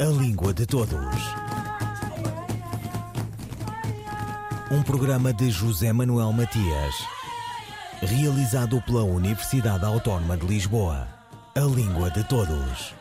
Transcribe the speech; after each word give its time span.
A 0.00 0.04
Língua 0.04 0.54
de 0.54 0.64
Todos. 0.64 0.96
Um 4.70 4.80
programa 4.80 5.32
de 5.32 5.50
José 5.50 5.92
Manuel 5.92 6.32
Matias, 6.32 6.94
realizado 8.00 8.80
pela 8.82 9.02
Universidade 9.02 9.84
Autónoma 9.84 10.36
de 10.36 10.46
Lisboa. 10.46 11.08
A 11.56 11.60
Língua 11.62 12.10
de 12.10 12.22
Todos. 12.22 12.94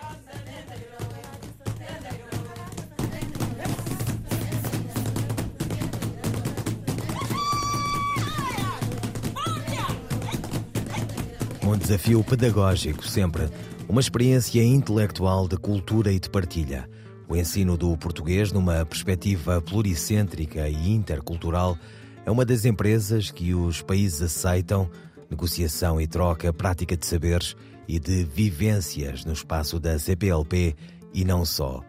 Um 11.61 11.77
desafio 11.77 12.23
pedagógico 12.23 13.07
sempre, 13.07 13.51
uma 13.89 14.01
experiência 14.01 14.61
intelectual 14.63 15.47
de 15.47 15.57
cultura 15.57 16.11
e 16.11 16.19
de 16.19 16.29
partilha. 16.29 16.89
O 17.27 17.35
ensino 17.35 17.77
do 17.77 17.95
português 17.97 18.51
numa 18.51 18.85
perspectiva 18.85 19.61
pluricêntrica 19.61 20.67
e 20.67 20.91
intercultural 20.91 21.77
é 22.25 22.31
uma 22.31 22.43
das 22.43 22.65
empresas 22.65 23.31
que 23.31 23.53
os 23.53 23.81
países 23.81 24.21
aceitam, 24.21 24.89
negociação 25.29 26.01
e 26.01 26.07
troca, 26.07 26.51
prática 26.51 26.97
de 26.97 27.05
saberes 27.05 27.55
e 27.87 27.99
de 27.99 28.25
vivências 28.25 29.23
no 29.23 29.31
espaço 29.31 29.79
da 29.79 29.97
CPLP 29.97 30.75
e 31.13 31.23
não 31.23 31.45
só. 31.45 31.81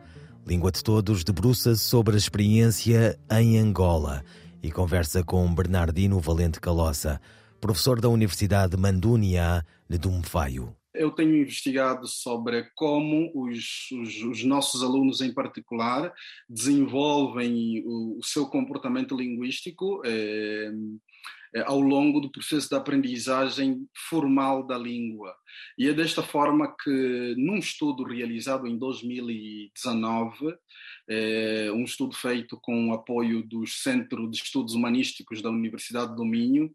Língua 0.46 0.70
de 0.70 0.82
Todos 0.82 1.24
debruça-se 1.24 1.82
sobre 1.82 2.14
a 2.14 2.18
experiência 2.18 3.18
em 3.30 3.58
Angola 3.58 4.22
e 4.62 4.70
conversa 4.70 5.22
com 5.24 5.52
Bernardino 5.52 6.20
Valente 6.20 6.60
Calossa, 6.60 7.20
professor 7.60 8.00
da 8.00 8.08
Universidade 8.08 8.76
Mandunia 8.76 9.64
de 9.88 9.98
Dumfaio. 9.98 10.77
Eu 10.94 11.10
tenho 11.10 11.36
investigado 11.36 12.06
sobre 12.06 12.64
como 12.74 13.30
os, 13.34 13.90
os, 13.92 14.22
os 14.22 14.44
nossos 14.44 14.82
alunos, 14.82 15.20
em 15.20 15.32
particular, 15.32 16.12
desenvolvem 16.48 17.82
o, 17.84 18.18
o 18.18 18.24
seu 18.24 18.46
comportamento 18.46 19.16
linguístico 19.16 20.02
eh, 20.04 20.72
ao 21.66 21.80
longo 21.80 22.20
do 22.20 22.30
processo 22.30 22.68
de 22.68 22.74
aprendizagem 22.74 23.86
formal 24.08 24.66
da 24.66 24.76
língua. 24.76 25.34
E 25.76 25.88
é 25.88 25.92
desta 25.92 26.22
forma 26.22 26.74
que, 26.82 27.34
num 27.36 27.58
estudo 27.58 28.04
realizado 28.04 28.66
em 28.66 28.76
2019, 28.78 30.56
é 31.08 31.70
um 31.72 31.84
estudo 31.84 32.14
feito 32.14 32.58
com 32.60 32.90
o 32.90 32.92
apoio 32.92 33.42
do 33.42 33.66
Centro 33.66 34.30
de 34.30 34.36
Estudos 34.36 34.74
Humanísticos 34.74 35.40
da 35.40 35.48
Universidade 35.48 36.14
do 36.14 36.24
Minho. 36.24 36.70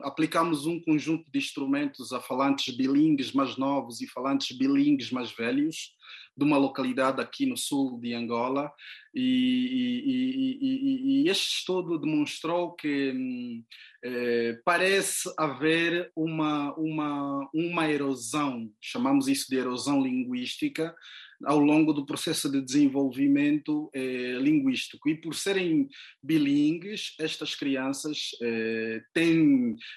Aplicamos 0.00 0.64
um 0.64 0.80
conjunto 0.80 1.30
de 1.30 1.38
instrumentos 1.38 2.12
a 2.12 2.20
falantes 2.20 2.74
bilingues 2.74 3.32
mais 3.32 3.56
novos 3.56 4.00
e 4.00 4.06
falantes 4.06 4.56
bilingues 4.56 5.10
mais 5.10 5.30
velhos, 5.32 5.94
de 6.36 6.44
uma 6.44 6.56
localidade 6.56 7.20
aqui 7.20 7.46
no 7.46 7.56
sul 7.56 8.00
de 8.00 8.12
Angola, 8.14 8.72
e, 9.14 10.02
e, 10.02 10.58
e, 10.60 11.22
e 11.22 11.28
este 11.28 11.58
estudo 11.58 11.98
demonstrou 11.98 12.72
que 12.72 13.62
eh, 14.02 14.60
parece 14.64 15.32
haver 15.38 16.10
uma, 16.16 16.74
uma, 16.74 17.48
uma 17.54 17.90
erosão, 17.90 18.13
chamamos 18.80 19.28
isso 19.28 19.46
de 19.48 19.56
erosão 19.56 20.02
linguística, 20.02 20.94
ao 21.44 21.58
longo 21.58 21.92
do 21.92 22.06
processo 22.06 22.50
de 22.50 22.60
desenvolvimento 22.60 23.90
eh, 23.94 24.38
linguístico. 24.40 25.08
E 25.08 25.14
por 25.14 25.34
serem 25.34 25.88
bilíngues, 26.22 27.14
estas 27.18 27.54
crianças 27.54 28.30
eh, 28.42 29.02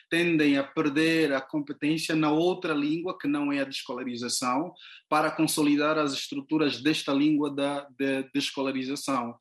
tendem 0.10 0.58
a 0.58 0.64
perder 0.64 1.34
a 1.34 1.42
competência 1.42 2.16
na 2.16 2.32
outra 2.32 2.74
língua, 2.74 3.18
que 3.18 3.28
não 3.28 3.52
é 3.52 3.60
a 3.60 3.64
de 3.64 3.76
escolarização, 3.76 4.74
para 5.10 5.32
consolidar 5.32 5.98
as 5.98 6.14
estruturas 6.14 6.82
desta 6.82 7.14
língua 7.14 7.54
da 7.54 7.88
de, 7.98 8.24
de 8.24 8.40
escolarização. 8.40 9.36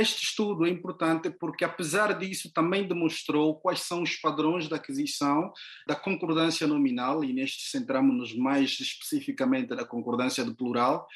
Este 0.00 0.24
estudo 0.24 0.64
é 0.64 0.70
importante 0.70 1.28
porque, 1.28 1.64
apesar 1.64 2.18
disso, 2.18 2.50
também 2.50 2.88
demonstrou 2.88 3.56
quais 3.56 3.80
são 3.80 4.02
os 4.02 4.16
padrões 4.16 4.66
de 4.66 4.74
aquisição 4.74 5.52
da 5.86 5.94
concordância 5.94 6.66
nominal, 6.66 7.22
e 7.22 7.32
neste 7.32 7.68
centramos-nos 7.68 8.34
mais 8.34 8.80
especificamente 8.80 9.74
na 9.74 9.84
concordância 9.84 10.44
do 10.46 10.54
plural. 10.54 11.06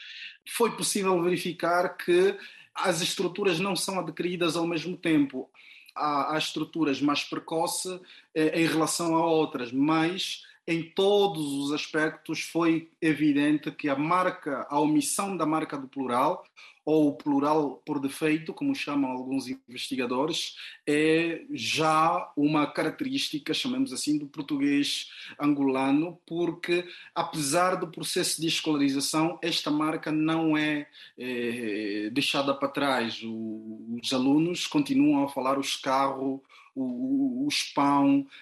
Foi 0.50 0.70
possível 0.72 1.22
verificar 1.22 1.96
que 1.96 2.36
as 2.74 3.00
estruturas 3.00 3.58
não 3.58 3.74
são 3.74 3.98
adquiridas 3.98 4.56
ao 4.56 4.66
mesmo 4.66 4.94
tempo. 4.94 5.50
Há, 5.94 6.34
há 6.34 6.38
estruturas 6.38 7.00
mais 7.00 7.24
precoces 7.24 7.98
eh, 8.34 8.60
em 8.60 8.66
relação 8.66 9.16
a 9.16 9.24
outras, 9.24 9.72
mas 9.72 10.42
em 10.66 10.82
todos 10.82 11.46
os 11.54 11.72
aspectos 11.72 12.42
foi 12.42 12.90
evidente 13.00 13.70
que 13.70 13.88
a 13.88 13.96
marca, 13.96 14.66
a 14.68 14.80
omissão 14.80 15.36
da 15.36 15.46
marca 15.46 15.76
do 15.76 15.86
plural 15.86 16.44
ou 16.86 17.08
o 17.08 17.16
plural 17.16 17.82
por 17.84 17.98
defeito, 17.98 18.54
como 18.54 18.72
chamam 18.72 19.10
alguns 19.10 19.48
investigadores, 19.48 20.54
é 20.86 21.42
já 21.52 22.32
uma 22.36 22.64
característica, 22.64 23.52
chamamos 23.52 23.92
assim, 23.92 24.16
do 24.16 24.28
português 24.28 25.10
angolano, 25.36 26.16
porque 26.24 26.86
apesar 27.12 27.74
do 27.74 27.88
processo 27.88 28.40
de 28.40 28.46
escolarização, 28.46 29.36
esta 29.42 29.68
marca 29.68 30.12
não 30.12 30.56
é, 30.56 30.86
é 31.18 32.08
deixada 32.12 32.54
para 32.54 32.68
trás. 32.68 33.20
O, 33.24 33.98
os 34.00 34.12
alunos 34.12 34.68
continuam 34.68 35.24
a 35.24 35.28
falar 35.28 35.58
os 35.58 35.74
carros, 35.74 36.40
o, 36.76 37.46
o 37.46 37.48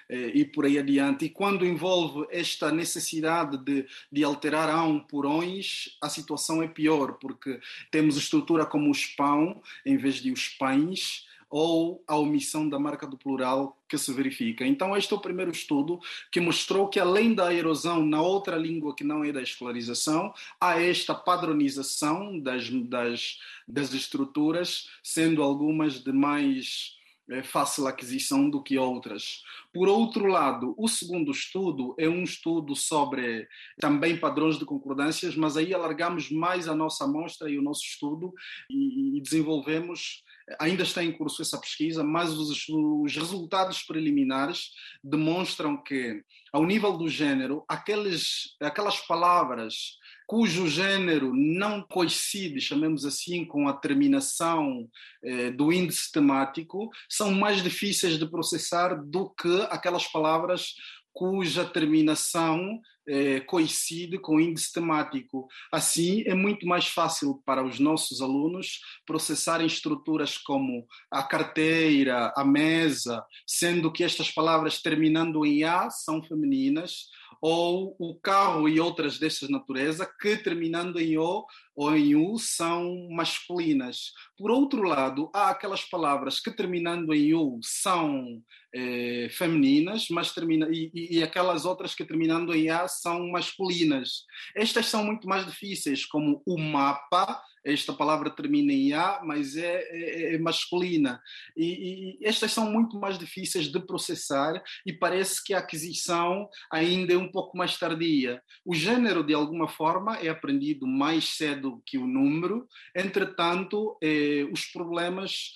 eh, 0.09 0.33
e 0.35 0.45
por 0.45 0.65
aí 0.65 0.79
adiante. 0.79 1.27
E 1.27 1.31
quando 1.31 1.65
envolve 1.65 2.27
esta 2.31 2.73
necessidade 2.73 3.57
de, 3.59 3.87
de 4.11 4.25
alterar 4.25 4.69
ão 4.69 4.99
por 4.99 5.25
ões, 5.25 5.97
a 6.03 6.09
situação 6.09 6.63
é 6.63 6.67
pior, 6.67 7.15
porque 7.15 7.61
temos 7.91 8.17
estrutura 8.17 8.67
como 8.67 8.91
os 8.91 9.07
pão 9.07 9.63
em 9.87 9.97
vez 9.97 10.17
de 10.17 10.33
os 10.33 10.49
pães 10.49 11.27
ou 11.49 12.03
a 12.09 12.17
omissão 12.17 12.69
da 12.69 12.81
marca 12.81 13.07
do 13.07 13.17
plural 13.17 13.79
que 13.89 13.97
se 13.97 14.13
verifica. 14.13 14.67
Então, 14.67 14.97
este 14.97 15.13
é 15.13 15.17
o 15.17 15.21
primeiro 15.21 15.53
estudo 15.53 16.01
que 16.33 16.41
mostrou 16.41 16.89
que, 16.89 16.99
além 16.99 17.33
da 17.33 17.55
erosão 17.55 18.05
na 18.05 18.21
outra 18.21 18.57
língua 18.57 18.93
que 18.93 19.05
não 19.05 19.23
é 19.23 19.31
da 19.31 19.41
escolarização, 19.41 20.35
há 20.61 20.81
esta 20.81 21.15
padronização 21.15 22.41
das, 22.41 22.69
das, 22.69 23.39
das 23.69 23.93
estruturas, 23.93 24.89
sendo 25.01 25.45
algumas 25.45 26.01
de 26.01 26.13
mais 26.13 26.97
é, 27.31 27.43
fácil 27.43 27.87
aquisição 27.87 28.49
do 28.51 28.63
que 28.63 28.79
outras. 28.79 29.43
Por 29.73 29.89
outro 29.89 30.27
lado, 30.27 30.75
o 30.77 30.89
segundo 30.89 31.31
estudo 31.31 31.95
é 31.99 32.09
um 32.09 32.23
estudo 32.23 32.75
sobre 32.75 33.49
também 33.79 34.19
padrões 34.19 34.59
de 34.59 34.65
concordâncias, 34.65 35.37
mas 35.37 35.57
aí 35.57 35.73
alargamos 35.73 36.31
mais 36.31 36.69
a 36.69 36.75
nossa 36.75 37.05
amostra 37.05 37.51
e 37.51 37.59
o 37.59 37.63
nosso 37.63 37.83
estudo 37.83 38.33
e, 38.71 39.19
e 39.19 39.21
desenvolvemos. 39.21 40.24
Ainda 40.61 40.83
está 40.83 41.03
em 41.03 41.13
curso 41.13 41.41
essa 41.41 41.59
pesquisa, 41.59 42.05
mas 42.05 42.31
os, 42.33 42.67
os 42.69 43.17
resultados 43.17 43.83
preliminares 43.83 44.71
demonstram 45.03 45.77
que, 45.83 46.23
ao 46.53 46.65
nível 46.65 46.97
do 46.97 47.09
gênero, 47.09 47.65
aqueles, 47.69 48.55
aquelas 48.61 49.01
palavras 49.01 49.99
cujo 50.27 50.69
gênero 50.69 51.33
não 51.35 51.83
coincide, 51.83 52.61
chamemos 52.61 53.05
assim, 53.05 53.45
com 53.45 53.69
a 53.69 53.75
terminação 53.75 54.89
eh, 55.23 55.51
do 55.51 55.73
índice 55.73 56.11
temático, 56.11 56.89
são 57.09 57.33
mais 57.33 57.63
difíceis 57.63 58.19
de 58.19 58.29
processar 58.29 58.95
do 59.05 59.31
que 59.31 59.67
aquelas 59.71 60.07
palavras 60.07 60.75
cuja 61.13 61.65
terminação 61.65 62.81
eh, 63.07 63.41
coincide 63.41 64.19
com 64.19 64.37
o 64.37 64.41
índice 64.41 64.73
temático. 64.73 65.47
Assim, 65.73 66.23
é 66.27 66.35
muito 66.35 66.67
mais 66.67 66.89
fácil 66.89 67.43
para 67.45 67.65
os 67.65 67.79
nossos 67.79 68.21
alunos 68.21 68.81
processarem 69.07 69.67
estruturas 69.67 70.39
como 70.39 70.87
a 71.11 71.23
carteira, 71.23 72.33
a 72.37 72.45
mesa, 72.45 73.25
sendo 73.47 73.93
que 73.93 74.05
estas 74.05 74.31
palavras 74.31 74.81
terminando 74.81 75.45
em 75.45 75.65
A 75.65 75.91
são 75.91 76.23
femininas, 76.23 77.09
ou 77.47 77.95
o 77.99 78.19
carro 78.19 78.67
e 78.67 78.81
outras 78.81 79.19
dessas 79.19 79.51
natureza 79.51 80.11
que 80.19 80.37
terminando 80.37 80.99
em 80.99 81.19
O 81.19 81.45
ou 81.77 82.39
são 82.39 83.09
masculinas. 83.11 84.13
Por 84.37 84.51
outro 84.51 84.83
lado, 84.83 85.31
há 85.35 85.51
aquelas 85.51 85.85
palavras 85.85 86.41
que 86.41 86.51
terminando 86.51 87.13
em 87.13 87.35
U 87.35 87.59
são 87.63 88.43
eh, 88.75 89.29
femininas, 89.31 90.09
mas 90.11 90.33
termina, 90.33 90.69
e, 90.69 90.91
e, 90.95 91.23
aquelas 91.23 91.65
outras 91.65 91.95
que 91.95 92.05
terminando 92.05 92.53
em 92.53 92.71
A 92.71 92.89
são 92.89 93.31
masculinas. 93.31 94.25
Estas 94.55 94.87
são 94.87 95.05
muito 95.05 95.29
mais 95.29 95.47
difíceis, 95.47 96.05
como 96.05 96.43
o 96.45 96.59
mapa, 96.59 97.41
esta 97.65 97.93
palavra 97.93 98.29
termina 98.31 98.73
em 98.73 98.93
A, 98.93 99.21
mas 99.25 99.57
é, 99.57 99.81
é, 99.91 100.35
é 100.35 100.39
masculina. 100.39 101.21
E, 101.57 102.19
e, 102.21 102.27
estas 102.27 102.53
são 102.53 102.71
muito 102.71 102.99
mais 102.99 103.19
difíceis 103.19 103.69
de 103.69 103.81
processar 103.81 104.61
e 104.85 104.93
parece 104.93 105.43
que 105.43 105.55
a 105.55 105.59
aquisição 105.59 106.49
ainda 106.71 107.15
é 107.15 107.17
um 107.17 107.31
pouco 107.31 107.57
mais 107.57 107.79
tardia. 107.79 108.43
O 108.65 108.75
gênero, 108.75 109.25
de 109.25 109.33
alguma 109.33 109.69
forma, 109.69 110.17
é 110.17 110.29
aprendido 110.29 110.87
mais 110.87 111.37
cedo 111.37 111.64
que 111.87 111.99
o 111.99 112.07
número, 112.07 112.67
entretanto, 112.95 113.97
eh, 114.03 114.47
os 114.53 114.67
problemas 114.67 115.53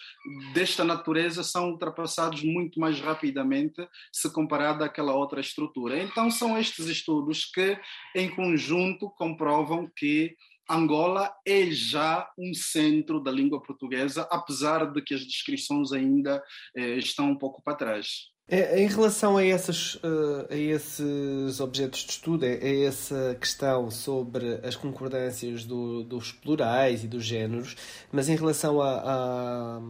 desta 0.53 0.85
natureza 0.85 1.43
são 1.43 1.71
ultrapassados 1.71 2.43
muito 2.43 2.79
mais 2.79 3.01
rapidamente 3.01 3.87
se 4.13 4.33
comparado 4.33 4.85
àquela 4.85 5.15
outra 5.15 5.41
estrutura. 5.41 6.03
Então, 6.03 6.31
são 6.31 6.59
estes 6.59 6.87
estudos 6.87 7.45
que, 7.45 7.79
em 8.15 8.29
conjunto, 8.29 9.11
comprovam 9.11 9.91
que 9.97 10.37
Angola 10.71 11.33
é 11.47 11.71
já 11.71 12.31
um 12.39 12.53
centro 12.53 13.21
da 13.21 13.31
língua 13.31 13.63
portuguesa, 13.63 14.29
apesar 14.31 14.93
de 14.93 15.01
que 15.01 15.15
as 15.15 15.25
descrições 15.25 15.93
ainda 15.93 16.43
eh, 16.77 16.97
estão 16.97 17.31
um 17.31 17.39
pouco 17.39 17.63
para 17.63 17.77
trás. 17.77 18.29
É, 18.51 18.83
em 18.83 18.87
relação 18.87 19.37
a, 19.37 19.45
essas, 19.45 19.97
uh, 19.97 20.47
a 20.51 20.57
esses 20.57 21.61
objetos 21.61 22.01
de 22.01 22.13
estudo, 22.13 22.47
a, 22.47 22.49
a 22.49 22.87
essa 22.87 23.37
questão 23.39 23.91
sobre 23.91 24.59
as 24.63 24.75
concordâncias 24.75 25.67
do, 25.67 26.03
dos 26.03 26.33
plurais 26.33 27.05
e 27.05 27.07
dos 27.07 27.27
géneros, 27.27 27.77
mas 28.11 28.27
em 28.31 28.37
relação 28.37 28.81
a, 28.81 29.03
a, 29.05 29.81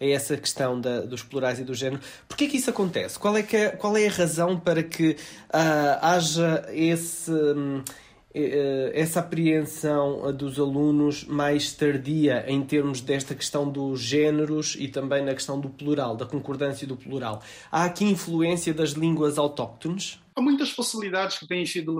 a 0.00 0.06
essa 0.06 0.34
questão 0.38 0.80
da, 0.80 1.02
dos 1.02 1.22
plurais 1.22 1.58
e 1.58 1.64
do 1.64 1.74
género, 1.74 2.00
porquê 2.26 2.48
que 2.48 2.56
isso 2.56 2.70
acontece? 2.70 3.18
Qual 3.18 3.36
é, 3.36 3.42
que 3.42 3.56
é, 3.56 3.68
qual 3.68 3.98
é 3.98 4.06
a 4.06 4.10
razão 4.10 4.58
para 4.58 4.82
que 4.82 5.10
uh, 5.10 5.98
haja 6.00 6.64
esse. 6.70 7.30
Um, 7.30 7.80
eh, 7.80 7.92
essa 8.94 9.20
apreensão 9.20 10.32
dos 10.32 10.58
alunos 10.58 11.24
mais 11.24 11.72
tardia 11.72 12.44
em 12.48 12.62
termos 12.62 13.00
desta 13.00 13.34
questão 13.34 13.68
dos 13.68 14.00
géneros 14.00 14.76
e 14.78 14.88
também 14.88 15.22
na 15.24 15.34
questão 15.34 15.60
do 15.60 15.68
plural, 15.68 16.16
da 16.16 16.24
concordância 16.24 16.86
do 16.86 16.96
plural. 16.96 17.42
Há 17.70 17.84
aqui 17.84 18.04
influência 18.04 18.72
das 18.72 18.90
línguas 18.90 19.38
autóctones? 19.38 20.18
Há 20.34 20.40
muitas 20.40 20.72
possibilidades 20.72 21.38
que 21.38 21.46
têm 21.46 21.66
sido 21.66 21.94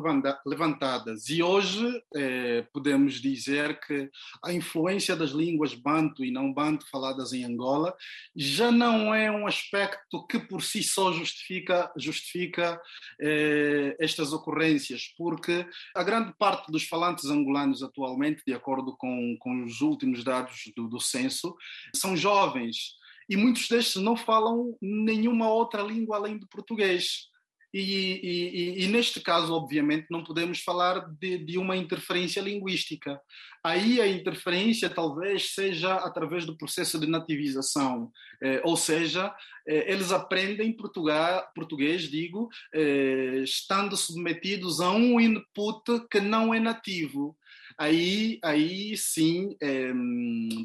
levantadas 0.46 1.28
e 1.28 1.42
hoje 1.42 2.02
eh, 2.14 2.66
podemos 2.72 3.20
dizer 3.20 3.78
que 3.80 4.10
a 4.42 4.52
influência 4.52 5.14
das 5.14 5.30
línguas 5.30 5.74
banto 5.74 6.24
e 6.24 6.30
não 6.30 6.52
banto 6.52 6.88
faladas 6.90 7.34
em 7.34 7.44
Angola 7.44 7.94
já 8.34 8.70
não 8.70 9.14
é 9.14 9.30
um 9.30 9.46
aspecto 9.46 10.26
que 10.26 10.38
por 10.38 10.62
si 10.62 10.82
só 10.82 11.12
justifica, 11.12 11.92
justifica 11.94 12.80
eh, 13.20 13.96
estas 14.00 14.32
ocorrências, 14.32 15.12
porque 15.16 15.66
a 15.94 16.02
grande 16.02 16.32
parte 16.38 16.72
dos 16.72 16.84
falantes 16.84 17.26
angolanos 17.26 17.82
atualmente, 17.82 18.42
de 18.46 18.54
acordo 18.54 18.96
com, 18.96 19.36
com 19.38 19.62
os 19.62 19.82
últimos 19.82 20.24
dados 20.24 20.72
do, 20.74 20.88
do 20.88 21.00
censo, 21.00 21.54
são 21.94 22.16
jovens 22.16 22.96
e 23.28 23.36
muitos 23.36 23.68
destes 23.68 24.02
não 24.02 24.16
falam 24.16 24.76
nenhuma 24.80 25.50
outra 25.50 25.82
língua 25.82 26.16
além 26.16 26.38
do 26.38 26.46
português. 26.46 27.30
E, 27.72 27.80
e, 27.80 28.84
e, 28.84 28.86
neste 28.88 29.18
caso, 29.20 29.54
obviamente, 29.54 30.06
não 30.10 30.22
podemos 30.22 30.60
falar 30.60 31.08
de, 31.18 31.38
de, 31.38 31.56
uma 31.56 31.74
interferência 31.74 32.42
linguística. 32.42 33.18
Aí 33.64 33.98
a 33.98 34.06
interferência 34.06 34.90
talvez 34.90 35.54
seja 35.54 35.94
através 35.94 36.44
do 36.44 36.56
processo 36.56 36.98
de 36.98 37.06
nativização, 37.06 38.10
eh, 38.42 38.60
ou 38.62 38.76
seja, 38.76 39.34
eh, 39.66 39.90
eles 39.90 40.12
aprendem 40.12 40.72
português, 40.72 41.42
português 41.54 42.02
digo, 42.02 42.50
eh, 42.74 43.40
estando 43.42 43.96
submetidos 43.96 44.80
a 44.80 44.90
um 44.90 45.18
input 45.18 46.06
que 46.10 46.20
não 46.20 46.52
é 46.52 46.60
nativo 46.60 47.34
aí, 47.78 48.38
aí 48.42 48.96
sim 48.96 49.56
é, 49.60 49.92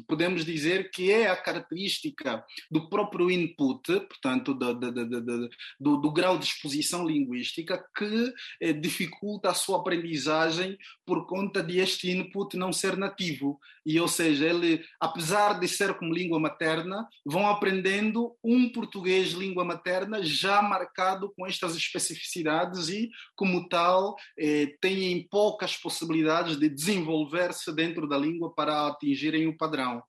podemos 0.06 0.44
dizer 0.44 0.90
que 0.90 1.10
é 1.10 1.28
a 1.28 1.36
característica 1.36 2.44
do 2.70 2.88
próprio 2.88 3.30
input, 3.30 3.82
portanto, 4.00 4.54
do, 4.54 4.74
do, 4.74 4.90
do, 4.90 5.50
do, 5.80 5.96
do 5.96 6.12
grau 6.12 6.38
de 6.38 6.46
exposição 6.46 7.06
linguística, 7.06 7.84
que 7.96 8.32
é, 8.60 8.72
dificulta 8.72 9.50
a 9.50 9.54
sua 9.54 9.78
aprendizagem 9.78 10.76
por 11.06 11.26
conta 11.26 11.62
de 11.62 11.78
este 11.78 12.10
input 12.10 12.56
não 12.56 12.72
ser 12.72 12.96
nativo. 12.96 13.58
E, 13.84 13.98
ou 13.98 14.08
seja, 14.08 14.46
ele, 14.46 14.84
apesar 15.00 15.58
de 15.58 15.66
ser 15.66 15.94
como 15.94 16.12
língua 16.12 16.38
materna, 16.38 17.08
vão 17.24 17.48
aprendendo 17.48 18.36
um 18.44 18.68
português 18.70 19.30
língua 19.30 19.64
materna 19.64 20.22
já 20.22 20.60
marcado 20.60 21.32
com 21.34 21.46
estas 21.46 21.74
especificidades 21.74 22.88
e, 22.90 23.10
como 23.34 23.66
tal, 23.68 24.16
eh, 24.38 24.74
têm 24.80 25.26
poucas 25.30 25.76
possibilidades 25.76 26.58
de 26.58 26.68
desenvolver 26.68 26.97
desenvolver-se 26.98 27.72
dentro 27.72 28.08
da 28.08 28.18
língua 28.18 28.52
para 28.52 28.88
atingirem 28.88 29.46
o 29.46 29.56
padrão. 29.56 30.02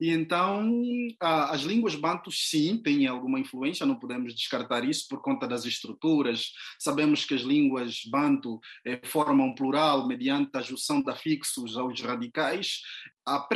E 0.00 0.10
então, 0.10 0.70
as 1.20 1.62
línguas 1.62 1.94
bantus, 1.94 2.48
sim, 2.50 2.76
têm 2.82 3.06
alguma 3.06 3.40
influência, 3.40 3.86
não 3.86 3.98
podemos 3.98 4.34
descartar 4.34 4.84
isso 4.84 5.06
por 5.08 5.22
conta 5.22 5.48
das 5.48 5.64
estruturas. 5.64 6.52
Sabemos 6.78 7.24
que 7.24 7.34
as 7.34 7.40
línguas 7.40 8.02
bantu 8.10 8.60
eh, 8.84 9.00
formam 9.04 9.54
plural 9.54 10.06
mediante 10.06 10.56
a 10.56 10.60
junção 10.60 11.00
de 11.00 11.10
afixos 11.10 11.78
aos 11.78 12.00
radicais. 12.00 12.80
A, 13.26 13.46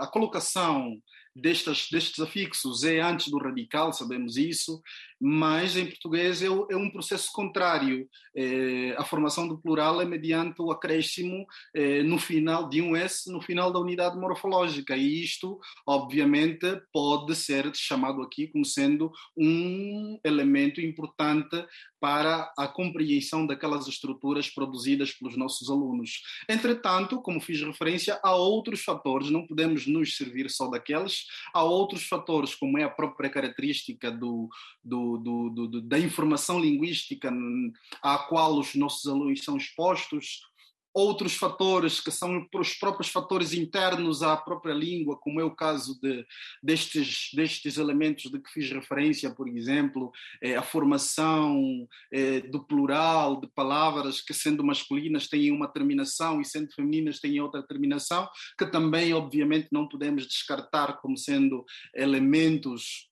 a, 0.00 0.06
colocação 0.06 0.96
destes 1.34 2.20
afixos 2.20 2.84
é 2.84 3.00
antes 3.00 3.28
do 3.28 3.38
radical, 3.38 3.92
sabemos 3.92 4.36
isso, 4.36 4.80
mas 5.20 5.76
em 5.76 5.86
português 5.86 6.42
é, 6.42 6.46
é 6.46 6.76
um 6.76 6.90
processo 6.90 7.30
contrário. 7.32 8.08
É, 8.34 8.94
a 8.98 9.04
formação 9.04 9.48
do 9.48 9.58
plural 9.58 10.00
é 10.00 10.04
mediante 10.04 10.60
o 10.60 10.70
acréscimo 10.70 11.46
é, 11.74 12.02
no 12.02 12.18
final 12.18 12.68
de 12.68 12.82
um 12.82 12.94
S 12.94 13.30
no 13.30 13.40
final 13.40 13.72
da 13.72 13.78
unidade 13.78 14.18
morfológica, 14.18 14.96
e 14.96 15.22
isto, 15.22 15.58
obviamente, 15.86 16.80
pode 16.92 17.34
ser 17.34 17.70
chamado 17.74 18.22
aqui 18.22 18.48
como 18.48 18.64
sendo 18.64 19.10
um 19.36 20.18
elemento 20.24 20.80
importante 20.80 21.64
para 22.00 22.52
a 22.58 22.68
compreensão 22.68 23.46
daquelas 23.46 23.88
estruturas 23.88 24.50
produzidas 24.50 25.12
pelos 25.12 25.36
nossos 25.36 25.70
alunos. 25.70 26.22
Entretanto, 26.48 27.20
como 27.22 27.40
fiz 27.40 27.62
referência, 27.62 28.20
há 28.22 28.34
outros 28.34 28.82
fatores, 28.82 29.30
não 29.30 29.46
podemos 29.46 29.86
nos 29.86 30.16
servir 30.16 30.50
só 30.50 30.68
daqueles, 30.68 31.24
há 31.54 31.64
outros 31.64 32.06
fatores, 32.06 32.54
como 32.54 32.78
é 32.78 32.84
a 32.84 32.90
própria 32.90 33.30
característica 33.30 34.10
do, 34.10 34.48
do 34.84 35.05
do, 35.18 35.68
do, 35.68 35.80
da 35.82 35.98
informação 35.98 36.58
linguística 36.58 37.32
à 38.02 38.18
qual 38.18 38.58
os 38.58 38.74
nossos 38.74 39.06
alunos 39.06 39.44
são 39.44 39.56
expostos, 39.56 40.40
outros 40.96 41.34
fatores 41.34 42.00
que 42.00 42.10
são 42.10 42.48
os 42.54 42.72
próprios 42.72 43.10
fatores 43.10 43.52
internos 43.52 44.22
à 44.22 44.34
própria 44.34 44.72
língua, 44.72 45.18
como 45.18 45.38
é 45.38 45.44
o 45.44 45.54
caso 45.54 46.00
de, 46.00 46.24
destes, 46.62 47.28
destes 47.34 47.76
elementos 47.76 48.30
de 48.30 48.40
que 48.40 48.50
fiz 48.50 48.70
referência, 48.70 49.30
por 49.30 49.46
exemplo, 49.46 50.10
é, 50.42 50.56
a 50.56 50.62
formação 50.62 51.86
é, 52.10 52.40
do 52.40 52.64
plural 52.64 53.38
de 53.38 53.46
palavras 53.48 54.22
que, 54.22 54.32
sendo 54.32 54.64
masculinas, 54.64 55.28
têm 55.28 55.52
uma 55.52 55.68
terminação 55.68 56.40
e, 56.40 56.46
sendo 56.46 56.72
femininas, 56.72 57.20
têm 57.20 57.38
outra 57.42 57.62
terminação, 57.62 58.26
que 58.58 58.64
também, 58.64 59.12
obviamente, 59.12 59.68
não 59.70 59.86
podemos 59.86 60.26
descartar 60.26 60.96
como 61.02 61.18
sendo 61.18 61.62
elementos 61.94 63.05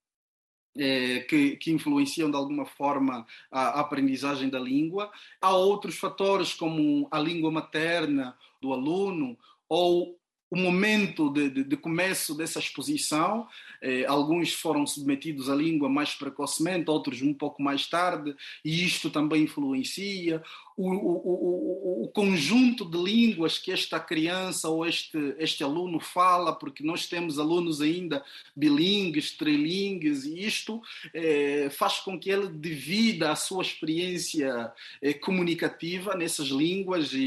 é, 0.77 1.21
que, 1.21 1.57
que, 1.57 1.71
influenciam 1.71 2.31
de 2.31 2.37
alguma 2.37 2.67
forma 2.67 3.27
a, 3.51 3.61
a, 3.61 3.81
aprendizagem 3.81 4.49
da 4.49 4.59
língua. 4.59 5.11
Há 5.41 5.55
outros 5.55 5.97
fatores, 5.97 6.53
como 6.55 7.09
a 7.11 7.19
língua 7.19 7.51
materna 7.51 8.37
do 8.61 8.73
aluno 8.73 9.39
ou 9.69 10.19
o 10.51 10.57
momento 10.57 11.31
de, 11.31 11.51
de, 11.51 11.65
de 11.65 11.77
começo 11.77 12.37
dessa 12.37 12.61
exposição. 12.61 13.49
Eh, 13.83 14.05
alguns 14.07 14.53
foram 14.53 14.87
submetidos 14.87 15.51
à 15.51 15.55
língua 15.55 15.89
mais 15.89 16.15
precocemente, 16.15 16.89
outros 16.89 17.21
um 17.23 17.35
pouco 17.35 17.61
mais 17.61 17.89
tarde, 17.89 18.37
e 18.65 18.85
isto 18.85 19.11
também 19.11 19.43
influencia 19.43 20.41
o, 20.77 20.91
o, 20.91 22.03
o, 22.05 22.09
conjunto 22.09 22.85
de 22.85 22.99
línguas 22.99 23.59
que 23.59 23.71
esta 23.71 24.01
criança 24.01 24.69
ou 24.69 24.85
este, 24.85 25.35
este 25.39 25.63
aluno 25.63 26.01
fala, 26.01 26.53
porque 26.53 26.83
nós 26.83 27.07
temos 27.07 27.39
alunos 27.39 27.81
ainda 27.81 28.25
bilingues, 28.57 29.37
trilingues, 29.37 30.25
e 30.25 30.45
isto 30.45 30.83
é, 31.13 31.71
faz 31.71 32.01
com 32.01 32.19
que 32.19 32.29
ele 32.29 32.49
divida 32.49 33.31
a 33.31 33.37
sua 33.37 33.63
experiência 33.63 34.73
é, 35.01 35.13
comunicativa 35.13 36.17
nessas 36.17 36.49
línguas 36.49 37.13
e, 37.13 37.19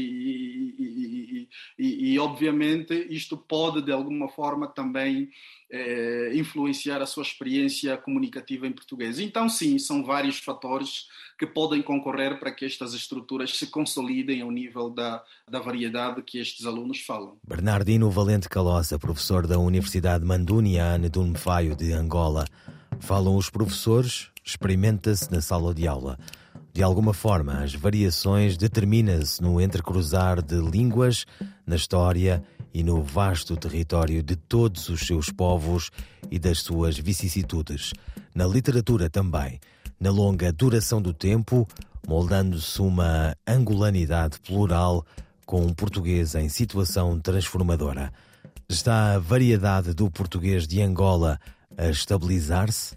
e, 0.78 1.48
e, 1.78 2.12
e, 2.12 2.18
obviamente, 2.18 3.06
isto 3.08 3.36
pode, 3.36 3.80
de 3.80 3.92
alguma 3.92 4.28
forma, 4.28 4.66
também 4.66 5.30
é, 5.70 6.32
influenciar 6.34 7.02
a 7.02 7.06
sua 7.06 7.22
experiência 7.22 7.96
comunicativa 7.96 8.66
em 8.66 8.72
português. 8.72 9.18
Então, 9.18 9.48
sim, 9.48 9.78
são 9.78 10.04
vários 10.04 10.38
fatores 10.38 11.06
que 11.38 11.46
podem 11.46 11.82
concorrer 11.82 12.38
para 12.38 12.50
que 12.50 12.64
estas 12.64 12.94
estruturas 12.94 13.56
se 13.56 13.66
consolidem 13.66 14.40
ao 14.42 14.50
nível 14.50 14.90
da, 14.90 15.22
da 15.48 15.60
variedade 15.60 16.22
que 16.22 16.38
estes 16.38 16.66
alunos 16.66 17.00
falam. 17.00 17.36
Bernardino 17.46 18.10
Valente 18.10 18.48
Calossa, 18.48 18.98
professor 18.98 19.46
da 19.46 19.58
Universidade 19.58 20.24
Manduniane 20.24 21.08
do 21.08 21.22
Mfaio 21.22 21.76
de 21.76 21.92
Angola. 21.92 22.44
Falam 23.00 23.36
os 23.36 23.48
professores, 23.48 24.30
experimenta-se 24.44 25.30
na 25.30 25.40
sala 25.40 25.74
de 25.74 25.86
aula. 25.86 26.18
De 26.72 26.82
alguma 26.82 27.12
forma, 27.12 27.54
as 27.62 27.74
variações 27.74 28.56
determinam-se 28.56 29.42
no 29.42 29.60
entrecruzar 29.60 30.42
de 30.42 30.56
línguas, 30.56 31.26
na 31.66 31.76
história 31.76 32.42
e 32.57 32.57
no 32.74 33.02
vasto 33.02 33.56
território 33.56 34.22
de 34.22 34.36
todos 34.36 34.88
os 34.88 35.06
seus 35.06 35.30
povos 35.30 35.90
e 36.30 36.38
das 36.38 36.60
suas 36.60 36.98
vicissitudes. 36.98 37.92
Na 38.34 38.46
literatura 38.46 39.10
também 39.10 39.58
na 40.00 40.10
longa 40.10 40.52
duração 40.52 41.02
do 41.02 41.12
tempo, 41.12 41.66
moldando-se 42.06 42.80
uma 42.80 43.36
angolanidade 43.46 44.38
plural 44.40 45.04
com 45.44 45.62
um 45.62 45.74
português 45.74 46.34
em 46.34 46.48
situação 46.48 47.18
transformadora. 47.18 48.12
Está 48.68 49.14
a 49.14 49.18
variedade 49.18 49.94
do 49.94 50.10
português 50.10 50.66
de 50.66 50.80
Angola 50.82 51.40
a 51.76 51.88
estabilizar-se? 51.88 52.96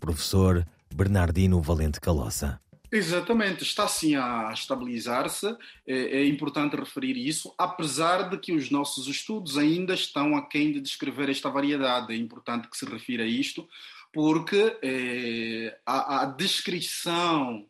Professor 0.00 0.66
Bernardino 0.94 1.60
Valente 1.62 2.00
Calossa. 2.00 2.60
Exatamente, 2.94 3.62
está 3.62 3.88
sim 3.88 4.16
a 4.16 4.50
estabilizar-se, 4.52 5.46
é, 5.86 5.96
é, 5.96 6.26
importante 6.26 6.76
referir 6.76 7.16
isso, 7.16 7.54
apesar 7.56 8.28
de 8.28 8.36
que 8.36 8.52
os 8.52 8.70
nossos 8.70 9.06
estudos 9.06 9.56
ainda 9.56 9.94
estão 9.94 10.36
aquém 10.36 10.70
de 10.70 10.78
descrever 10.78 11.30
esta 11.30 11.48
variedade, 11.48 12.12
é 12.12 12.16
importante 12.16 12.68
que 12.68 12.76
se 12.76 12.84
refira 12.84 13.24
a 13.24 13.26
isto, 13.26 13.66
porque 14.12 14.76
é, 14.82 15.78
a, 15.86 16.20
a 16.20 16.26
descrição 16.26 17.66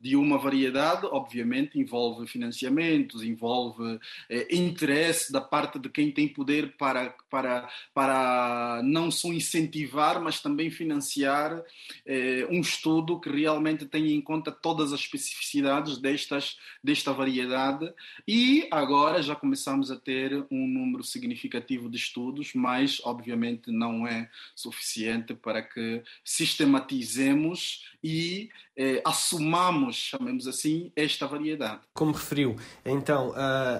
de 0.00 0.16
uma 0.16 0.38
variedade, 0.38 1.06
obviamente, 1.06 1.78
envolve 1.78 2.26
financiamentos, 2.26 3.22
envolve 3.22 3.98
é, 4.28 4.54
interesse 4.54 5.32
da 5.32 5.40
parte 5.40 5.78
de 5.78 5.88
quem 5.88 6.10
tem 6.10 6.28
poder 6.28 6.76
para, 6.76 7.14
para, 7.30 7.68
para 7.94 8.80
não 8.84 9.10
só 9.10 9.32
incentivar, 9.32 10.20
mas 10.20 10.40
também 10.40 10.70
financiar 10.70 11.62
é, 12.04 12.46
um 12.50 12.60
estudo 12.60 13.20
que 13.20 13.28
realmente 13.28 13.86
tenha 13.86 14.12
em 14.12 14.20
conta 14.20 14.50
todas 14.50 14.92
as 14.92 15.00
especificidades 15.00 15.98
destas, 15.98 16.58
desta 16.82 17.12
variedade. 17.12 17.92
E 18.26 18.66
agora 18.70 19.22
já 19.22 19.34
começamos 19.34 19.90
a 19.90 19.96
ter 19.96 20.46
um 20.50 20.66
número 20.66 21.02
significativo 21.02 21.88
de 21.88 21.96
estudos, 21.96 22.52
mas, 22.54 23.00
obviamente, 23.04 23.70
não 23.70 24.06
é 24.06 24.30
suficiente 24.54 25.34
para 25.34 25.62
que 25.62 26.02
sistematizemos 26.24 27.84
e 28.02 28.50
eh, 28.76 28.85
assumamos, 29.04 29.96
chamemos 29.96 30.46
assim, 30.46 30.90
esta 30.94 31.26
variedade. 31.26 31.80
Como 31.94 32.12
referiu, 32.12 32.56
então, 32.84 33.34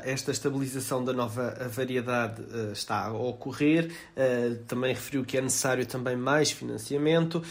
esta 0.05 0.31
estabilização 0.31 1.05
da 1.05 1.13
nova 1.13 1.69
variedade 1.69 2.43
uh, 2.43 2.73
está 2.73 3.07
a 3.07 3.13
ocorrer, 3.13 3.91
uh, 4.17 4.57
também 4.65 4.93
referiu 4.95 5.25
que 5.25 5.37
é 5.37 5.41
necessário 5.41 5.87
também 5.87 6.17
mais 6.17 6.51
financiamento. 6.51 7.43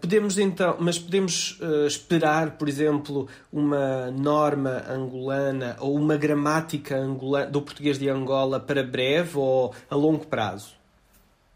podemos 0.00 0.38
então, 0.38 0.76
mas 0.78 0.98
podemos 0.98 1.58
esperar, 1.86 2.52
por 2.58 2.68
exemplo, 2.68 3.28
uma 3.52 4.10
norma 4.10 4.84
angolana 4.88 5.76
ou 5.80 5.96
uma 5.96 6.16
gramática 6.16 6.96
angolana, 6.96 7.50
do 7.50 7.62
português 7.62 7.98
de 7.98 8.08
Angola 8.08 8.60
para 8.60 8.82
breve 8.82 9.38
ou 9.38 9.74
a 9.88 9.94
longo 9.94 10.26
prazo? 10.26 10.83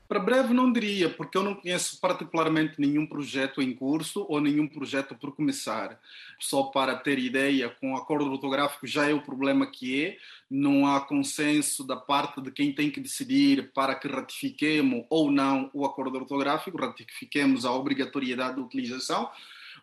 Para 0.08 0.20
breve 0.20 0.54
não 0.54 0.72
diria, 0.72 1.10
porque 1.10 1.36
eu 1.36 1.42
não 1.42 1.54
conheço 1.54 2.00
particularmente 2.00 2.76
nenhum 2.78 3.04
projeto 3.06 3.60
em 3.60 3.74
curso 3.74 4.24
ou 4.26 4.40
nenhum 4.40 4.66
projeto 4.66 5.14
por 5.14 5.36
começar. 5.36 6.00
Só 6.40 6.62
para 6.62 6.96
ter 6.96 7.18
ideia, 7.18 7.68
com 7.68 7.92
o 7.92 7.96
acordo 7.96 8.32
ortográfico 8.32 8.86
já 8.86 9.06
é 9.06 9.12
o 9.12 9.20
problema 9.20 9.66
que 9.66 10.02
é, 10.02 10.16
não 10.50 10.86
há 10.86 10.98
consenso 11.02 11.84
da 11.84 11.94
parte 11.94 12.40
de 12.40 12.50
quem 12.50 12.72
tem 12.72 12.90
que 12.90 13.00
decidir 13.00 13.70
para 13.74 13.94
que 13.94 14.08
ratifiquemos 14.08 15.04
ou 15.10 15.30
não 15.30 15.70
o 15.74 15.84
acordo 15.84 16.16
ortográfico, 16.16 16.78
ratifiquemos 16.80 17.66
a 17.66 17.72
obrigatoriedade 17.72 18.54
de 18.54 18.62
utilização. 18.62 19.30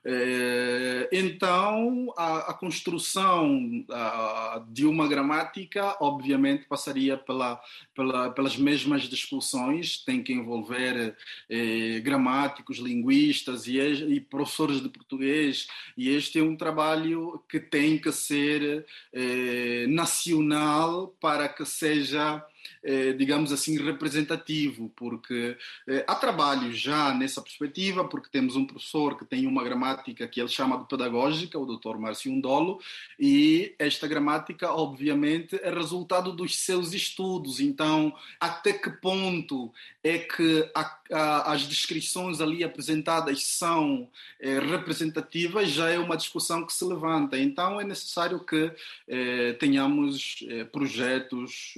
Eh, 0.07 1.09
então, 1.12 2.13
a, 2.15 2.51
a 2.51 2.53
construção 2.53 3.83
a, 3.89 4.63
de 4.69 4.85
uma 4.85 5.07
gramática, 5.07 5.97
obviamente, 6.00 6.65
passaria 6.65 7.17
pela, 7.17 7.59
pela, 7.95 8.29
pelas 8.29 8.55
mesmas 8.55 9.03
discussões, 9.03 9.97
tem 9.97 10.21
que 10.21 10.31
envolver 10.31 11.17
eh, 11.50 12.00
gramáticos, 12.01 12.77
linguistas 12.77 13.65
e, 13.65 13.79
e, 13.79 14.19
professores 14.19 14.79
de 14.79 14.89
português, 14.89 15.67
e 15.97 16.09
este 16.09 16.38
é 16.38 16.43
um 16.43 16.55
trabalho 16.55 17.43
que 17.50 17.59
tem 17.59 17.97
que 17.97 18.12
ser 18.12 18.85
eh, 19.12 19.88
nacional 19.88 21.15
para 21.19 21.50
que 21.50 21.65
seja 21.65 22.45
eh, 22.84 23.13
digamos 23.13 23.51
assim, 23.51 23.77
representativo, 23.77 24.91
porque 24.95 25.57
eh, 25.88 26.03
há 26.07 26.15
trabalho 26.15 26.72
já 26.74 27.13
nessa 27.13 27.41
perspectiva, 27.41 28.05
porque 28.05 28.29
temos 28.29 28.55
um 28.55 28.65
professor 28.65 29.17
que 29.17 29.25
tem 29.25 29.48
uma 29.48 29.63
gramática 29.63 30.27
que 30.27 30.39
ele 30.39 30.50
chama 30.50 30.77
de 30.77 30.88
pedagógica, 30.88 31.60
o 31.60 31.65
Dr. 31.65 31.98
Márcio 31.98 32.31
Undolo, 32.31 32.79
e 33.19 33.74
esta 33.79 34.07
gramática, 34.07 34.72
obviamente, 34.72 35.60
é 35.62 35.69
resultado 35.69 36.31
dos 36.31 36.57
seus 36.57 36.93
estudos. 36.93 37.60
Então, 37.60 38.13
até 38.39 38.74
que 38.74 38.89
ponto 38.89 39.74
é 40.05 40.19
que 40.19 40.69
a, 40.75 41.00
a, 41.12 41.53
as 41.53 41.63
descrições 41.63 42.39
ali 42.39 42.63
apresentadas 42.63 43.43
são 43.43 44.07
é, 44.39 44.59
representativas, 44.59 45.71
já 45.71 45.89
é 45.89 45.97
uma 45.97 46.15
discussão 46.15 46.63
que 46.63 46.71
se 46.71 46.85
levanta. 46.85 47.39
Então, 47.39 47.81
é 47.81 47.83
necessário 47.83 48.39
que 48.39 48.71
é, 49.07 49.53
tenhamos 49.53 50.45
é, 50.47 50.63
projetos 50.63 51.74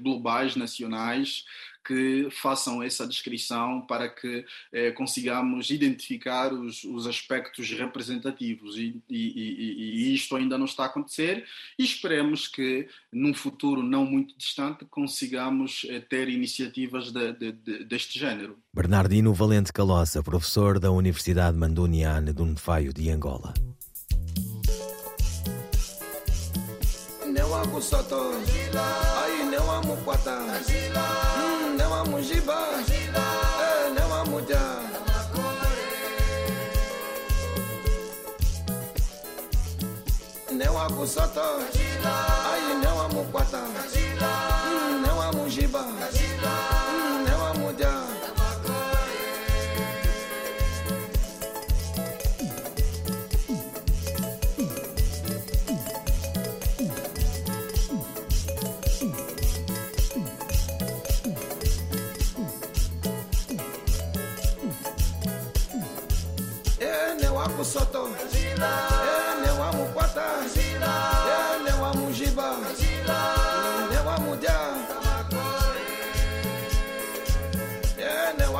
globais, 0.00 0.56
nacionais, 0.56 1.44
que 1.84 2.28
façam 2.30 2.82
essa 2.82 3.06
descrição 3.06 3.80
para 3.82 4.08
que 4.08 4.44
eh, 4.72 4.90
consigamos 4.92 5.70
identificar 5.70 6.52
os, 6.52 6.84
os 6.84 7.06
aspectos 7.06 7.70
representativos 7.70 8.76
e, 8.76 9.02
e, 9.08 9.16
e, 9.16 10.10
e, 10.10 10.14
isto 10.14 10.36
ainda 10.36 10.56
não 10.56 10.64
está 10.64 10.84
a 10.84 10.86
acontecer 10.86 11.44
e 11.78 11.84
esperemos 11.84 12.46
que 12.46 12.88
num 13.12 13.34
futuro 13.34 13.82
não 13.82 14.04
muito 14.04 14.36
distante 14.36 14.84
consigamos 14.84 15.86
eh, 15.88 16.00
ter 16.00 16.28
iniciativas 16.28 17.12
de, 17.12 17.32
de, 17.32 17.52
de, 17.52 17.84
deste 17.84 18.18
género. 18.18 18.56
Bernardino 18.72 19.34
Valente 19.34 19.72
Calossa, 19.72 20.22
professor 20.22 20.78
da 20.78 20.90
Universidade 20.90 21.56
Manduniane 21.56 22.32
do 22.32 22.46
Nefaio 22.46 22.92
de 22.92 23.10
Angola. 23.10 23.52
mujiba. 32.12 32.58
Eh, 33.64 33.84
na 33.94 34.02
ne 40.58 40.68
wa 40.68 40.86
kusata 40.90 41.44
ayi 42.52 42.72
ne 42.82 42.86
wa 42.98 43.08
mukwata. 43.08 43.62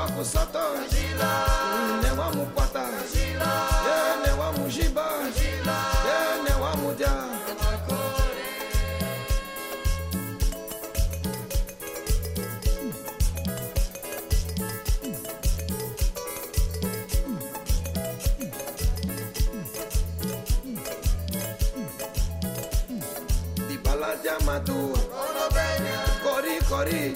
wakusata 0.03 0.63
ne 2.03 2.11
wamupata 2.21 2.85
ne 4.25 4.33
wamujiba 4.41 5.07
ne 6.45 6.55
wamudia 6.63 7.13
dibala 23.69 24.17
dia 24.23 24.37
matua 24.47 24.99
korikori 26.25 27.13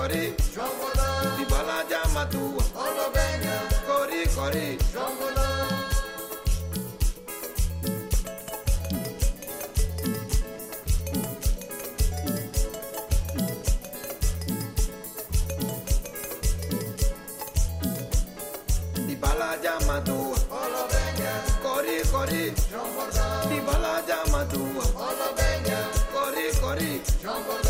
kori, 0.00 0.34
Strongbola, 0.40 1.36
Ibola 1.42 1.84
Jamatua, 1.90 2.64
Olo 2.74 3.06
Benga, 3.12 3.56
Kori 3.86 4.24
Kori, 4.34 4.78
Strongbola. 4.88 5.48
Jamatua, 19.62 20.38
Olo 20.48 20.86
Benga, 20.88 21.32
Kori 21.60 22.00
Kori, 22.10 22.52
Strongbola, 22.56 23.26
Ibola 23.52 24.02
Jamatua, 24.08 24.84
Olo 24.96 25.28
Benga, 25.36 25.78
Kori 26.12 26.48
Kori, 26.60 27.00
Strongbola. 27.04 27.69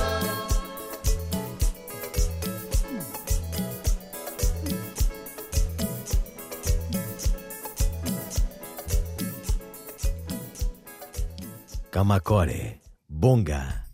Kamacore, 11.90 12.80
Bonga. 13.08 13.84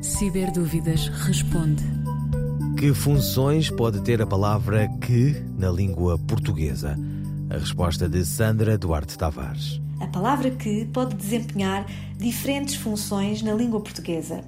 Ciber 0.00 0.52
Dúvidas 0.52 1.08
responde. 1.08 1.82
Que 2.78 2.94
funções 2.94 3.70
pode 3.70 4.00
ter 4.02 4.22
a 4.22 4.26
palavra 4.26 4.88
que 5.00 5.42
na 5.58 5.68
língua 5.68 6.16
portuguesa? 6.16 6.96
A 7.50 7.58
resposta 7.58 8.08
de 8.08 8.24
Sandra 8.24 8.78
Duarte 8.78 9.18
Tavares. 9.18 9.80
A 10.00 10.06
palavra 10.06 10.52
que 10.52 10.84
pode 10.84 11.16
desempenhar 11.16 11.84
diferentes 12.16 12.76
funções 12.76 13.42
na 13.42 13.52
língua 13.52 13.80
portuguesa. 13.80 14.44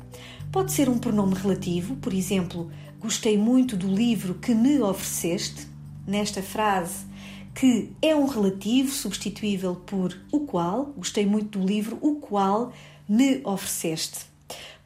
Pode 0.52 0.70
ser 0.70 0.88
um 0.88 0.96
pronome 0.96 1.34
relativo, 1.34 1.96
por 1.96 2.14
exemplo, 2.14 2.70
gostei 3.00 3.36
muito 3.36 3.76
do 3.76 3.88
livro 3.88 4.34
que 4.34 4.54
me 4.54 4.80
ofereceste. 4.80 5.66
Nesta 6.06 6.40
frase, 6.40 7.09
que 7.54 7.92
é 8.00 8.14
um 8.14 8.26
relativo 8.26 8.90
substituível 8.90 9.76
por 9.76 10.16
o 10.32 10.40
qual, 10.40 10.86
gostei 10.96 11.26
muito 11.26 11.58
do 11.58 11.66
livro, 11.66 11.98
o 12.00 12.16
qual 12.16 12.72
me 13.08 13.40
ofereceste. 13.44 14.26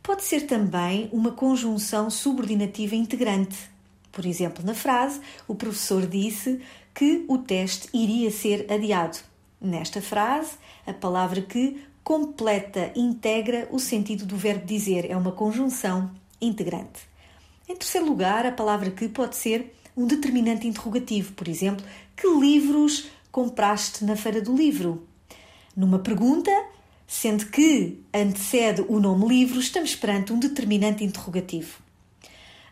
Pode 0.02 0.25
ser 0.25 0.42
também 0.42 1.09
uma 1.12 1.33
conjunção 1.33 2.11
subordinativa 2.11 2.94
integrante. 2.94 3.56
Por 4.12 4.26
exemplo, 4.26 4.64
na 4.64 4.75
frase, 4.75 5.21
o 5.49 5.54
professor 5.54 6.06
disse 6.06 6.61
que 6.94 7.25
o 7.28 7.38
teste 7.38 7.88
iria 7.92 8.30
ser 8.30 8.71
adiado. 8.71 9.18
Nesta 9.61 10.00
frase, 10.00 10.52
a 10.87 10.92
palavra 10.92 11.40
que 11.40 11.83
completa, 12.02 12.92
integra 12.94 13.66
o 13.71 13.78
sentido 13.78 14.26
do 14.26 14.37
verbo 14.37 14.66
dizer, 14.66 15.11
é 15.11 15.16
uma 15.16 15.33
conjunção 15.33 16.11
integrante. 16.40 17.09
Em 17.66 17.75
terceiro 17.75 18.06
lugar, 18.06 18.44
a 18.44 18.52
palavra 18.52 18.90
que 18.90 19.09
pode 19.09 19.37
ser 19.37 19.75
um 19.97 20.06
determinante 20.06 20.66
interrogativo, 20.66 21.33
por 21.33 21.49
exemplo, 21.49 21.85
que 22.16 22.28
livros 22.28 23.06
compraste 23.30 24.04
na 24.04 24.16
Feira 24.16 24.40
do 24.40 24.54
Livro? 24.54 25.06
Numa 25.76 25.99
pergunta, 25.99 26.50
sendo 27.06 27.47
que 27.47 28.02
antecede 28.12 28.85
o 28.88 29.00
nome 29.00 29.26
livro, 29.26 29.59
estamos 29.59 29.94
perante 29.94 30.33
um 30.33 30.38
determinante 30.38 31.04
interrogativo. 31.04 31.83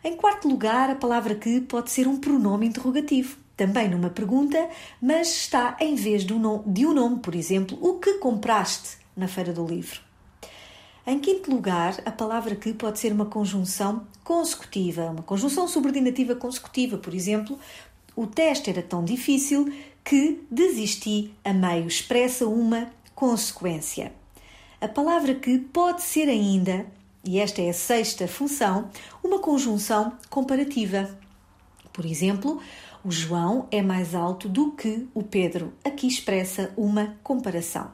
Em 0.03 0.15
quarto 0.15 0.47
lugar, 0.47 0.89
a 0.89 0.95
palavra 0.95 1.35
que 1.35 1.61
pode 1.61 1.91
ser 1.91 2.07
um 2.07 2.17
pronome 2.17 2.67
interrogativo, 2.67 3.37
também 3.55 3.89
numa 3.89 4.09
pergunta, 4.09 4.69
mas 5.01 5.29
está 5.29 5.77
em 5.79 5.95
vez 5.95 6.25
de 6.25 6.33
um 6.33 6.39
nome, 6.39 7.19
por 7.19 7.35
exemplo, 7.35 7.77
o 7.81 7.99
que 7.99 8.15
compraste 8.15 8.97
na 9.15 9.27
Feira 9.27 9.53
do 9.53 9.65
Livro. 9.65 10.01
Em 11.05 11.19
quinto 11.19 11.51
lugar, 11.51 12.01
a 12.05 12.11
palavra 12.11 12.55
que 12.55 12.73
pode 12.73 12.97
ser 12.99 13.11
uma 13.11 13.25
conjunção 13.25 14.07
consecutiva, 14.23 15.11
uma 15.11 15.21
conjunção 15.21 15.67
subordinativa 15.67 16.33
consecutiva, 16.33 16.97
por 16.97 17.13
exemplo, 17.13 17.59
o 18.15 18.27
teste 18.27 18.69
era 18.69 18.81
tão 18.81 19.03
difícil 19.03 19.71
que 20.03 20.43
desisti 20.51 21.33
a 21.43 21.53
meio, 21.53 21.87
expressa 21.87 22.47
uma 22.47 22.91
consequência. 23.15 24.13
A 24.81 24.87
palavra 24.87 25.33
que 25.33 25.57
pode 25.57 26.01
ser 26.01 26.27
ainda, 26.27 26.85
e 27.23 27.39
esta 27.39 27.61
é 27.61 27.69
a 27.69 27.73
sexta 27.73 28.27
função, 28.27 28.89
uma 29.23 29.39
conjunção 29.39 30.11
comparativa. 30.29 31.17
Por 31.93 32.05
exemplo, 32.05 32.61
o 33.03 33.11
João 33.11 33.67
é 33.71 33.81
mais 33.81 34.13
alto 34.13 34.49
do 34.49 34.71
que 34.71 35.07
o 35.13 35.23
Pedro. 35.23 35.73
Aqui 35.83 36.07
expressa 36.07 36.73
uma 36.75 37.15
comparação. 37.23 37.91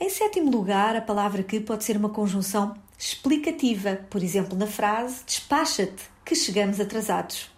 Em 0.00 0.08
sétimo 0.10 0.50
lugar, 0.50 0.96
a 0.96 1.00
palavra 1.00 1.42
que 1.42 1.60
pode 1.60 1.84
ser 1.84 1.96
uma 1.96 2.08
conjunção 2.08 2.74
explicativa, 2.98 4.00
por 4.08 4.22
exemplo, 4.22 4.56
na 4.56 4.66
frase 4.66 5.22
despacha-te 5.26 6.04
que 6.24 6.34
chegamos 6.34 6.80
atrasados. 6.80 7.53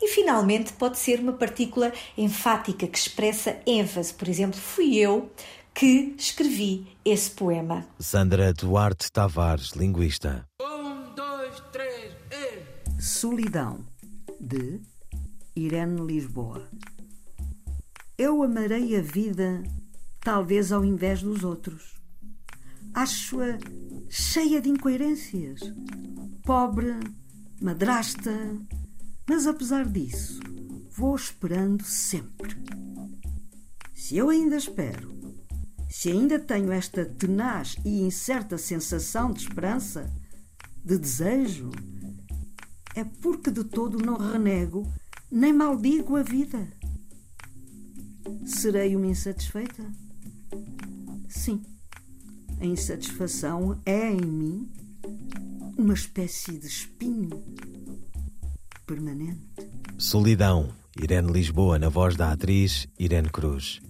E 0.00 0.08
finalmente 0.08 0.72
pode 0.72 0.98
ser 0.98 1.20
uma 1.20 1.32
partícula 1.32 1.92
enfática 2.16 2.86
que 2.86 2.98
expressa 2.98 3.60
ênfase, 3.66 4.12
por 4.14 4.28
exemplo, 4.28 4.58
fui 4.58 4.96
eu 4.96 5.30
que 5.74 6.14
escrevi 6.18 6.86
esse 7.04 7.30
poema. 7.30 7.86
Sandra 7.98 8.52
Duarte 8.52 9.10
Tavares, 9.10 9.70
linguista. 9.70 10.46
Um, 10.60 11.14
dois, 11.14 11.62
três, 11.72 12.12
e... 12.30 13.02
Solidão, 13.02 13.84
de 14.38 14.80
Irene 15.56 16.00
Lisboa. 16.06 16.68
Eu 18.18 18.42
amarei 18.42 18.96
a 18.96 19.00
vida 19.00 19.62
talvez 20.20 20.72
ao 20.72 20.84
invés 20.84 21.22
dos 21.22 21.44
outros. 21.44 21.94
Acho-a 22.94 23.58
cheia 24.08 24.60
de 24.60 24.68
incoerências, 24.68 25.60
pobre, 26.44 26.94
madrasta, 27.60 28.30
mas 29.28 29.46
apesar 29.46 29.88
disso, 29.88 30.40
vou 30.90 31.14
esperando 31.14 31.84
sempre. 31.84 32.56
Se 33.94 34.16
eu 34.16 34.30
ainda 34.30 34.56
espero, 34.56 35.12
se 35.88 36.10
ainda 36.10 36.38
tenho 36.38 36.72
esta 36.72 37.04
tenaz 37.04 37.76
e 37.84 38.00
incerta 38.00 38.58
sensação 38.58 39.32
de 39.32 39.42
esperança, 39.42 40.12
de 40.84 40.98
desejo, 40.98 41.70
é 42.94 43.04
porque 43.04 43.50
de 43.50 43.64
todo 43.64 43.98
não 43.98 44.16
renego 44.16 44.86
nem 45.30 45.52
maldigo 45.52 46.16
a 46.16 46.22
vida. 46.22 46.68
Serei 48.44 48.94
uma 48.96 49.06
insatisfeita? 49.06 49.90
Sim, 51.28 51.62
a 52.60 52.66
insatisfação 52.66 53.80
é 53.86 54.10
em 54.10 54.20
mim 54.20 54.70
uma 55.76 55.94
espécie 55.94 56.58
de 56.58 56.66
espinho 56.66 57.30
permanente. 58.86 59.40
Solidão, 59.98 60.68
Irene 61.00 61.32
Lisboa, 61.32 61.78
na 61.78 61.88
voz 61.88 62.16
da 62.16 62.32
atriz 62.32 62.86
Irene 62.98 63.28
Cruz. 63.28 63.80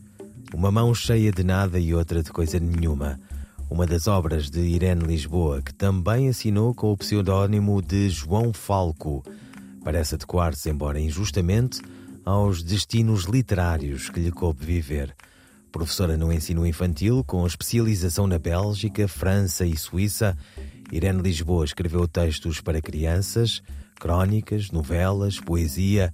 Uma 0.54 0.70
mão 0.70 0.94
cheia 0.94 1.32
de 1.32 1.42
nada 1.42 1.78
e 1.78 1.94
outra 1.94 2.22
de 2.22 2.30
coisa 2.30 2.58
nenhuma. 2.58 3.18
Uma 3.70 3.86
das 3.86 4.06
obras 4.06 4.50
de 4.50 4.60
Irene 4.60 5.04
Lisboa, 5.04 5.62
que 5.62 5.74
também 5.74 6.28
assinou 6.28 6.74
com 6.74 6.92
o 6.92 6.96
pseudónimo 6.96 7.80
de 7.80 8.10
João 8.10 8.52
Falco. 8.52 9.22
Parece 9.82 10.14
adequar-se, 10.14 10.68
embora 10.70 11.00
injustamente, 11.00 11.80
aos 12.24 12.62
destinos 12.62 13.24
literários 13.24 14.10
que 14.10 14.20
lhe 14.20 14.30
coube 14.30 14.64
viver 14.64 15.14
professora 15.72 16.18
no 16.18 16.30
ensino 16.30 16.66
infantil 16.66 17.24
com 17.24 17.46
especialização 17.46 18.26
na 18.26 18.38
Bélgica, 18.38 19.08
França 19.08 19.64
e 19.64 19.74
Suíça, 19.74 20.36
Irene 20.92 21.22
Lisboa 21.22 21.64
escreveu 21.64 22.06
textos 22.06 22.60
para 22.60 22.82
crianças, 22.82 23.62
crónicas, 24.02 24.72
novelas, 24.72 25.38
poesia, 25.38 26.12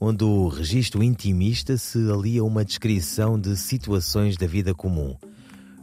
onde 0.00 0.22
o 0.22 0.46
registro 0.46 1.02
intimista 1.02 1.76
se 1.76 1.98
alia 2.08 2.42
a 2.42 2.44
uma 2.44 2.64
descrição 2.64 3.36
de 3.36 3.56
situações 3.56 4.36
da 4.36 4.46
vida 4.46 4.72
comum. 4.72 5.16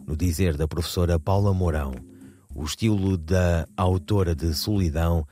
No 0.08 0.16
dizer 0.16 0.56
da 0.56 0.66
professora 0.66 1.20
Paula 1.20 1.54
Mourão, 1.54 1.94
o 2.56 2.64
estilo 2.64 3.18
da 3.18 3.68
autora 3.76 4.34
de 4.34 4.54
Solidão 4.54 5.28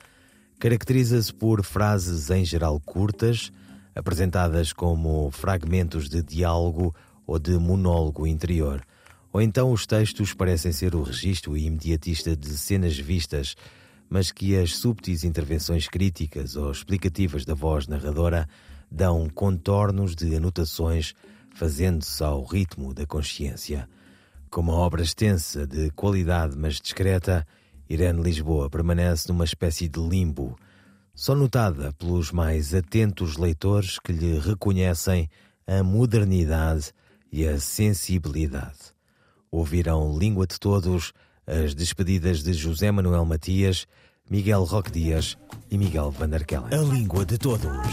caracteriza-se 0.59 1.33
por 1.33 1.63
frases 1.63 2.29
em 2.29 2.43
geral 2.43 2.77
curtas, 2.81 3.49
apresentadas 3.95 4.73
como 4.73 5.31
fragmentos 5.31 6.09
de 6.09 6.21
diálogo 6.21 6.93
ou 7.25 7.39
de 7.39 7.57
monólogo 7.57 8.27
interior. 8.27 8.85
Ou 9.31 9.41
então 9.41 9.71
os 9.71 9.87
textos 9.87 10.33
parecem 10.33 10.73
ser 10.73 10.95
o 10.95 11.01
registro 11.01 11.55
imediatista 11.55 12.35
de 12.35 12.57
cenas 12.57 12.97
vistas, 12.99 13.55
mas 14.09 14.31
que 14.31 14.57
as 14.57 14.75
subtis 14.75 15.23
intervenções 15.23 15.87
críticas 15.87 16.55
ou 16.55 16.71
explicativas 16.71 17.45
da 17.45 17.53
voz 17.53 17.87
narradora 17.87 18.49
dão 18.89 19.29
contornos 19.29 20.15
de 20.15 20.35
anotações, 20.35 21.13
fazendo-se 21.53 22.23
ao 22.23 22.43
ritmo 22.43 22.93
da 22.93 23.05
consciência. 23.05 23.87
Como 24.49 24.71
uma 24.71 24.79
obra 24.79 25.03
extensa, 25.03 25.67
de 25.67 25.91
qualidade 25.91 26.57
mas 26.57 26.81
discreta, 26.81 27.45
Irene 27.87 28.21
Lisboa 28.21 28.69
permanece 28.69 29.27
numa 29.29 29.45
espécie 29.45 29.87
de 29.87 29.99
limbo, 29.99 30.57
só 31.13 31.35
notada 31.35 31.93
pelos 31.93 32.31
mais 32.31 32.73
atentos 32.73 33.37
leitores 33.37 33.99
que 33.99 34.11
lhe 34.11 34.39
reconhecem 34.39 35.29
a 35.67 35.83
modernidade 35.83 36.91
e 37.31 37.45
a 37.47 37.59
sensibilidade. 37.59 38.93
Ouvirão 39.51 40.17
Língua 40.17 40.47
de 40.47 40.59
Todos 40.59 41.13
as 41.49 41.73
despedidas 41.73 42.43
de 42.43 42.53
José 42.53 42.91
Manuel 42.91 43.25
Matias, 43.25 43.87
Miguel 44.29 44.63
Roque 44.63 44.91
Dias 44.91 45.37
e 45.71 45.77
Miguel 45.77 46.11
Van 46.11 46.29
Kellen. 46.45 46.67
A 46.71 46.93
Língua 46.93 47.25
de 47.25 47.37
Todos. 47.37 47.87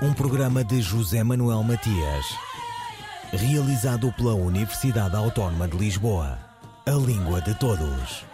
Um 0.00 0.12
programa 0.14 0.64
de 0.64 0.80
José 0.80 1.22
Manuel 1.22 1.62
Matias, 1.62 2.26
realizado 3.32 4.12
pela 4.12 4.34
Universidade 4.34 5.14
Autónoma 5.16 5.68
de 5.68 5.76
Lisboa. 5.76 6.38
A 6.86 6.92
Língua 6.92 7.40
de 7.42 7.54
Todos. 7.56 8.24